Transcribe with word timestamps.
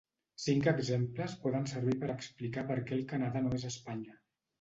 Cinc 0.43 0.69
exemples 0.69 1.35
poden 1.43 1.67
servir 1.71 1.93
per 2.03 2.09
a 2.09 2.15
explicar 2.21 2.63
per 2.71 2.79
què 2.89 2.97
el 2.97 3.05
Canadà 3.13 3.45
no 3.45 3.53
és 3.59 3.67
Espanya. 3.71 4.17